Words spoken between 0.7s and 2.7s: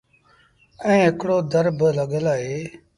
ائيٚݩ هڪڙو در بالڳل اهي۔